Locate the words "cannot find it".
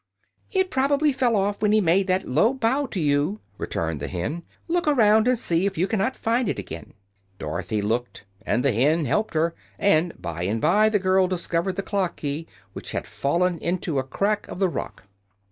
5.87-6.57